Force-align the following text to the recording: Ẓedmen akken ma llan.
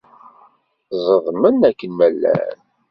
Ẓedmen 1.05 1.57
akken 1.69 1.91
ma 1.97 2.07
llan. 2.13 2.59